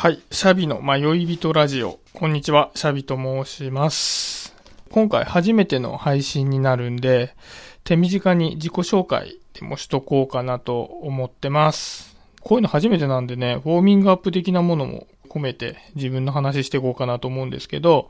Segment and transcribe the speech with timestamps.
[0.00, 0.22] はい。
[0.30, 2.00] シャビの迷い人ラジオ。
[2.14, 2.70] こんにちは。
[2.74, 4.56] シャビと申します。
[4.90, 7.36] 今回初めての配信になるんで、
[7.84, 12.16] 手短に自己紹介でもしとこうかなと思ってます。
[12.40, 18.08] こういうの初めてなんでね、ウォーミングアップ的なものも込めて自分の話していこうかなと思うんですけど、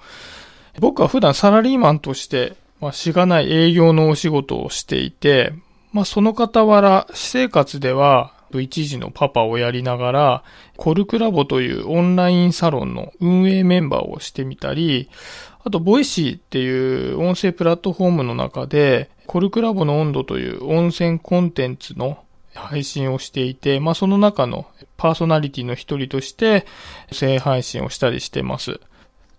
[0.79, 5.52] 僕は普段サラリーマンとして、まあ、しがない営業のお仕事をしていて、
[5.93, 10.44] まあ、その傍ら、私生活では、一児のパパをやりながら、
[10.76, 15.08] コルクラボというオンラインサロンの運営メンバーをしてみたり、
[15.62, 22.18] あと、ボイシーっていう音声プラットフォームの中で、コルクラボの温度という音声コンテンツの
[22.55, 26.66] 配信をしていて、まあ、その中のパーソナリティの一人として、
[27.12, 28.80] 声配信をしたりしてます。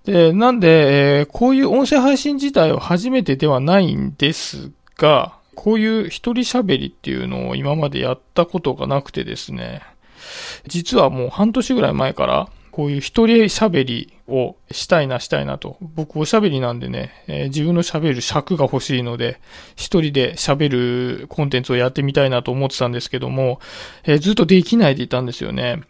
[0.05, 9.81] で、なんで、えーこういう音声配信自体は初めてではないんですが、こういう一人喋りっていうのを今までやったことがなくてですね、
[10.67, 15.77] 実はもう半年ぐらい前から、こういう一人喋りをしたいなしたいなと。
[15.81, 19.41] 僕おしゃべりなんでね、えー自分の喋る尺が欲しいので、
[19.75, 23.59] 一人で喋るコンテンツをやってみたいなと思ってたんですけども、
[24.05, 25.81] えーずっとできないでいたんですよね。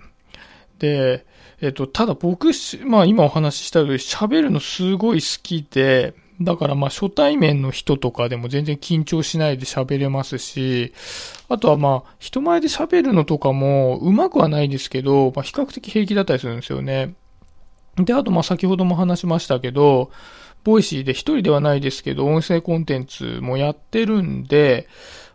[0.80, 1.26] で、
[1.62, 2.50] えっと、ただ僕、
[2.86, 10.94] まあ今お話ししたように喋るのすごい好きで、だからまあ初対面の人とかでも全然緊張しないで喋れますし、
[11.50, 17.14] あとはまあ人前で喋るのとかも上手くはないですけど、まあ比較的平気だったりするんですよね。
[17.98, 20.12] で、あとまあ先ほども話しましたけど、
[20.64, 24.88] ボイシーで一人ではないですけど、音声コンテンツもやってるんで、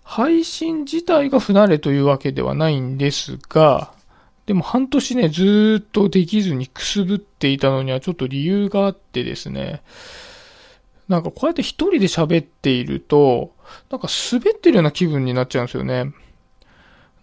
[0.03, 3.93] 配信自体が不慣れというわけではないんですが、
[4.47, 9.83] でも半年ね、ずっとできずにくすぶっていたのにはちょっと理由があってですね、
[11.09, 13.53] なんかこうやって一人で喋っていると、
[13.91, 16.13] なんか滑ってるような気分になっちゃうんですよね。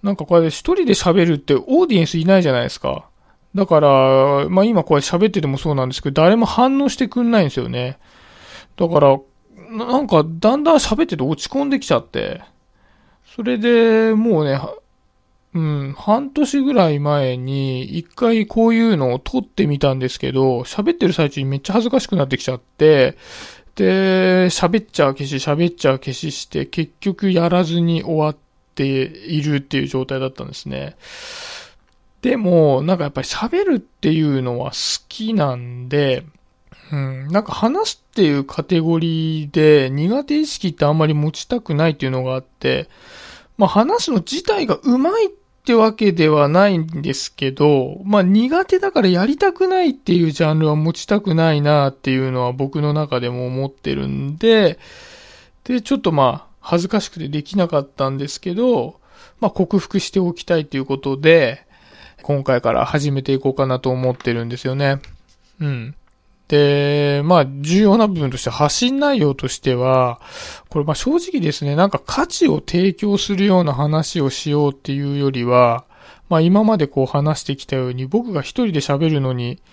[0.02, 3.06] なんかこうやって一人で喋るってオーディエンスいないじゃないですか。
[3.56, 8.00] だから、まあ今こうやって喋っててもそうなんですけど、誰も反応してくんないんですよね。
[8.78, 9.20] だから、
[9.70, 12.42] なんかだんだん喋ってて落ち込んできちゃって、
[13.36, 14.60] それでもうね、
[15.54, 23.18] うん、半年ぐらい前に一回こういうのを撮ってみたんですけど、喋ってる最中にめっちゃ恥ずかしくなってきちゃって、
[23.76, 28.38] で、喋っちゃう消し、喋っちゃう消しして、結局やらずに終わっ
[28.76, 30.96] ているっていう状態だったんですね。
[32.22, 36.26] でも、なんかやっぱり喋るっていうのは好きなんで、
[36.92, 42.88] うん、なんか話すっていうカテゴリーで苦手意識ってあんまり持ちたくないっていうのがあって、
[43.58, 45.32] まあ話すの自体が上手いっ
[45.64, 54.78] ってわけではないんですけど、まあ苦手だからやりたくないっていうジャンルは持ちたくないなっていうのは僕の中でも思ってるんで、
[55.64, 59.00] で、ちょっとまあ恥ずかしくてできなかったんですけど、
[59.40, 61.66] まあ克服しておきたいということで、
[62.24, 65.02] 今回から始めていこうかなと思ってるんですよね。
[65.62, 65.96] うん。
[66.54, 70.22] で、まあ、重要な部分として発信内容としては、
[70.70, 75.86] これまあ正直ですね、なんか価値を提供するような話をしようっていうよりは、
[76.30, 79.64] まあ今までこう話してきたように僕が一人で喋るのに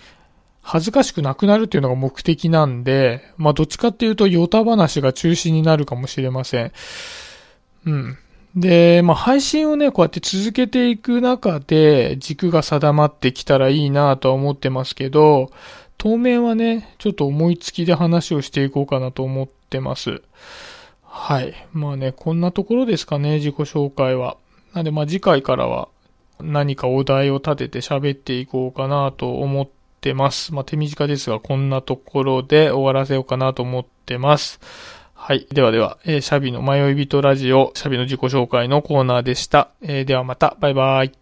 [0.63, 6.71] 恥ずかしくなくなるっていうのが目的なんで、まあどっちかっていうとヨタ話が中心になるかもしれません。
[7.85, 8.17] うん。
[8.55, 15.51] で、まあ配信をね、こうやって続けていく中で軸が定まってきたらいいなとは思ってますけど、
[16.01, 20.23] 当面はね、ちょっと思いつきで話をしていこうかなと思ってます。
[21.03, 21.53] はい。
[21.73, 24.37] まあね、こんなところですかね、自己紹介は。
[24.73, 25.89] なんでまあ次回からは
[26.39, 29.69] 何かお題を立てて喋っていこうかなと思っ
[30.01, 30.55] てます。
[30.55, 34.59] まあ手短ですが、こんなところで終わらせようかなと思ってます。
[35.13, 35.45] はい。
[35.51, 39.69] ではでは、えーシャビの迷い人ラジオ、シャビの自己紹介のコーナーでした。
[39.83, 41.20] えーではまた、バイバイ。